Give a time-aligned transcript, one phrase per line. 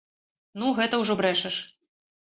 [0.61, 1.55] Ну, гэта ўжо брэшаш!